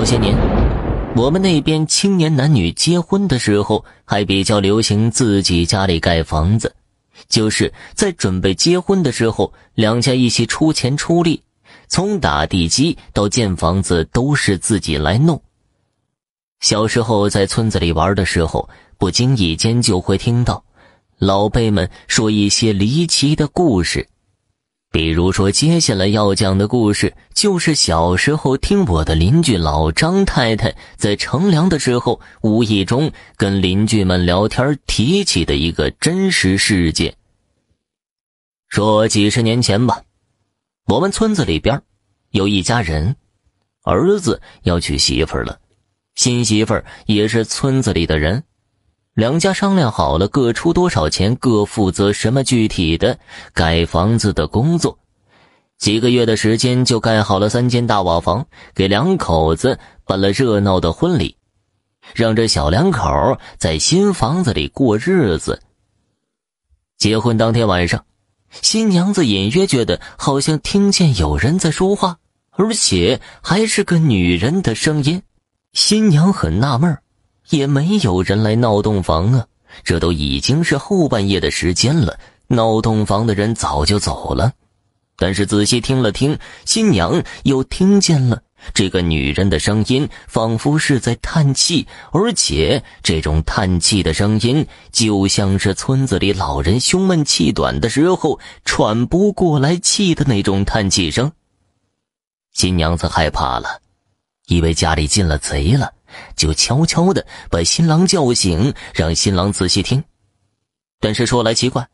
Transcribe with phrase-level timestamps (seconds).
[0.00, 0.34] 早些年，
[1.14, 6.74] 我们那边青年男女结婚的时候，还比较流行自己家里盖房子，
[7.28, 11.42] 就是在准备结婚的时候，两家一起出钱出力，
[11.86, 15.38] 从打地基到建房子都是自己来弄。
[16.60, 20.64] 小时候在村子里玩的时候，不经意间就会听到
[21.18, 24.08] 老辈们说一些离奇的故事。
[24.92, 37.14] 比如说，接下来要讲的故事，就是小时候听我的邻居老张太太在乘凉的时候，无意中跟邻居们聊天提起的一个真实事件。
[38.68, 40.02] 说几十年前吧，
[40.86, 41.80] 我们村子里边
[42.30, 43.14] 有一家人，
[43.84, 45.60] 儿子要娶媳妇了，
[46.16, 48.42] 新媳妇也是村子里的人。
[49.20, 53.18] 两家商量好了，各出多少钱，各负责什么具体的
[53.52, 54.98] 盖房子的工作。
[55.76, 61.36] 几个月的时间就盖好了三间大瓦房，给两口子办了热闹的婚礼，
[62.14, 65.60] 让这小两口在新房子里过日子。
[66.96, 68.02] 结婚当天晚上，
[68.62, 72.16] 新娘子隐约觉得好像听见有人在说话，
[72.52, 75.22] 而且还是个女人的声音。
[75.74, 77.02] 新娘很纳闷儿。
[77.50, 79.46] 也没有人来闹洞房啊！
[79.84, 84.52] 这都已经是后半夜的时间了，闹洞房的人早就走了。
[85.16, 101.30] 但是仔细听了听，新娘又听见了这个女人的声音，仿佛是在叹气，而且这种叹气的声音就像是村子里老人胸闷气短的时候喘不过来气的那种叹气声。
[102.52, 103.80] 新娘子害怕了，
[104.46, 105.92] 以为家里进了贼了。
[106.36, 110.02] 就悄悄的把新郎叫醒，让新郎仔细听。
[111.00, 111.88] 但是说来奇怪，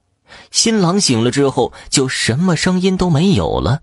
[0.50, 3.80] 新郎醒了之后，就什么声音都没有了。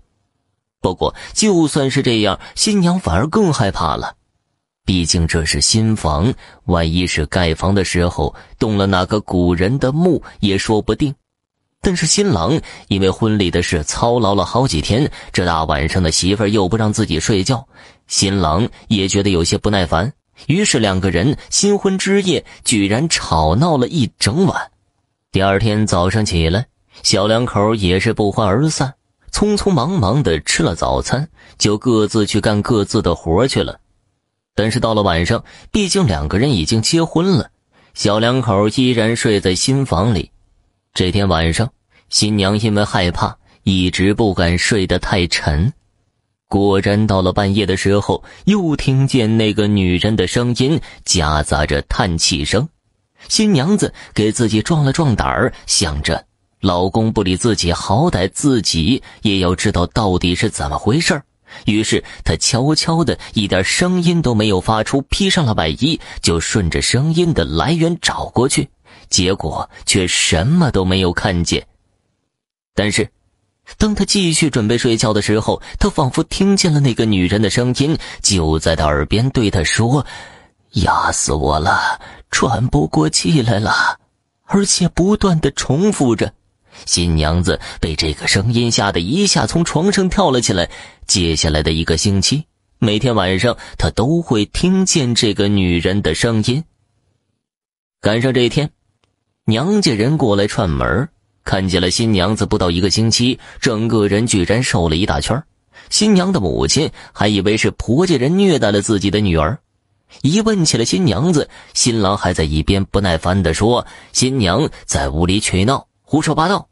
[0.80, 4.16] 不过就算是这样，新娘反而更害怕了。
[4.84, 6.34] 毕竟这是新房，
[6.66, 11.14] 万一是盖房的时候动了哪个古人的墓，也说不定。
[11.80, 17.66] 但是新郎因为婚礼的事操劳了好几天，这大晚上的媳妇儿又不让自己睡觉，
[18.06, 20.12] 新郎也觉得有些不耐烦。
[20.46, 24.70] 于是两个人新婚之夜居然吵闹了一整晚。
[25.32, 26.66] 第二天早上起来，
[27.02, 28.94] 小两口也是不欢而散，
[29.32, 31.28] 匆匆忙忙的吃了早餐，
[31.58, 33.80] 就各自去干各自的活去了。
[34.54, 35.42] 但是到了晚上，
[35.72, 37.50] 毕竟两个人已经结婚了，
[37.94, 40.30] 小两口依然睡在新房里。
[40.92, 41.72] 这天晚上，
[42.08, 45.72] 新娘因为害怕，一直不敢睡得太沉。
[46.46, 52.68] 果然，到了半夜的时候，又听见那个女人的声音，夹杂着叹气声。
[53.28, 56.26] 新娘子给自己壮了壮胆儿，想着
[56.60, 61.20] 老公不理自己，好歹自己也要知道到底是怎么回事
[61.64, 68.68] 于是她悄悄的，一点声音都没有发出，披上了外衣，就顺着声音的来源找过去。
[69.08, 71.66] 结果却什么都没有看见。
[72.74, 73.08] 但是。
[73.78, 80.06] 当他继续准备睡觉的时候，他仿佛听见了那个女人的声音，就在他耳边对他说
[80.82, 83.98] ：“压死我了，喘不过气来了。”
[84.46, 86.32] 而且不断的重复着。
[86.84, 90.68] 新娘子被这个声音吓得一下从床上跳了起来。
[91.06, 92.44] 接下来的一个星期，
[92.78, 96.62] 每天晚上她都会听见这个女人的声音。
[98.02, 98.70] 赶上这一天，
[99.46, 101.08] 娘家人过来串门
[101.44, 105.40] 看见了新娘子，不到一个星期，整个人居然瘦了一大圈。
[105.90, 109.58] 新娘的母亲还以为是婆家人虐待了自己的女儿，
[110.22, 116.68] 一问起了新娘子，新郎还在一边不耐烦地说：“新娘在无理取闹，胡说八道。”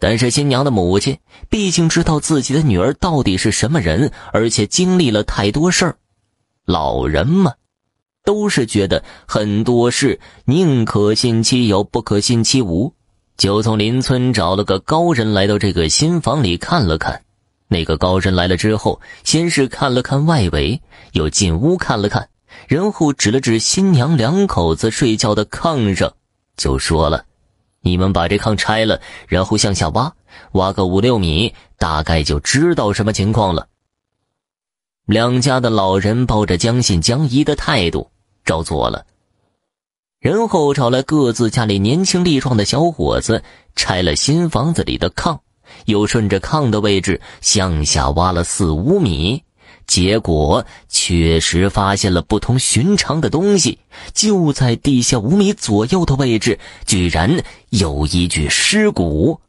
[0.00, 1.16] 但是新娘的母亲
[1.50, 5.96] 毕竟知道自己的女儿到底是什么人，而且经历了太多事儿，
[6.64, 7.52] 老人嘛，
[8.24, 12.92] 都是觉得很多事宁可信其有，不可信其无。
[13.40, 17.22] 就从邻村找了个高人来到这个新房里看了看。
[17.68, 20.78] 那个高人来了之后，先是看了看外围，
[21.12, 22.28] 又进屋看了看，
[22.68, 26.12] 然后指了指新娘两口子睡觉的炕上，
[26.58, 27.24] 就说了
[27.80, 30.12] ：“你们把这炕拆了，然后向下挖，
[30.52, 33.68] 挖个五六米，大概就知道什么情况了。”
[35.08, 38.10] 两家的老人抱着将信将疑的态度，
[38.44, 39.06] 照做了。
[40.20, 43.42] 然后找来各自家里年轻力壮的小伙子，
[43.74, 45.38] 拆了新房子里的炕，
[45.86, 49.42] 又顺着炕的位置向下挖了四五米，
[49.86, 53.78] 结果确实发现了不同寻常的东西。
[54.12, 59.40] 就在地下五米左右的位置，居然有一具尸骨。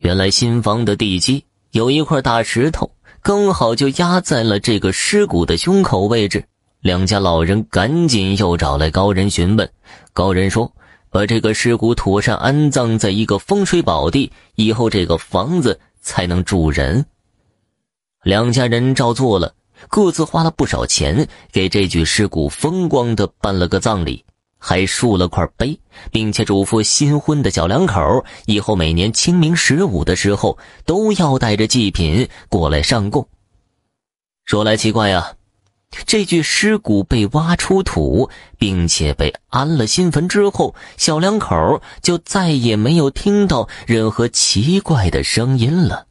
[0.00, 2.90] 原来新房的地基有一块大石头，
[3.22, 6.44] 刚好就压在了这个尸骨的胸口位置。
[6.80, 9.70] 两家老人赶紧又找来高人询问，
[10.14, 10.72] 高人说
[11.10, 17.04] ：“把这个尸骨妥善安葬在一个风水宝地，以后这个房子才能住人。”
[18.24, 19.54] 两家人照做了，
[19.90, 24.24] 各自花了不少钱，给这具尸骨风光的办了个葬礼，
[24.56, 25.78] 还竖了块碑，
[26.10, 30.56] 并且嘱咐新婚的小两口以后每年清明十五的时候
[30.86, 33.28] 都要带着祭品过来上供。
[34.46, 35.34] 说来奇怪呀。
[36.06, 46.06] 这具尸骨被挖出土，并且被安了新坟之后，小两口就再也没有听到任何奇怪的声音了。